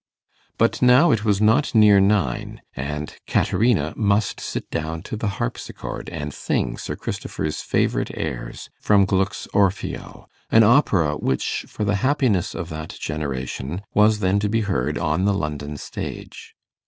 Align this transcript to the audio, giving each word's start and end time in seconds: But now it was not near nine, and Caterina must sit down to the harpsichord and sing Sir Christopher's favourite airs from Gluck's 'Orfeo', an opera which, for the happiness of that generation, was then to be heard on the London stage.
But 0.57 0.81
now 0.81 1.11
it 1.11 1.23
was 1.23 1.39
not 1.39 1.75
near 1.75 1.99
nine, 1.99 2.63
and 2.75 3.13
Caterina 3.27 3.93
must 3.95 4.39
sit 4.39 4.67
down 4.71 5.03
to 5.03 5.15
the 5.15 5.27
harpsichord 5.37 6.09
and 6.09 6.33
sing 6.33 6.79
Sir 6.79 6.95
Christopher's 6.95 7.61
favourite 7.61 8.09
airs 8.15 8.71
from 8.81 9.05
Gluck's 9.05 9.47
'Orfeo', 9.53 10.25
an 10.49 10.63
opera 10.63 11.17
which, 11.17 11.67
for 11.69 11.83
the 11.85 11.97
happiness 11.97 12.55
of 12.55 12.69
that 12.69 12.97
generation, 12.99 13.83
was 13.93 14.21
then 14.21 14.39
to 14.39 14.49
be 14.49 14.61
heard 14.61 14.97
on 14.97 15.25
the 15.25 15.35
London 15.35 15.77
stage. 15.77 16.55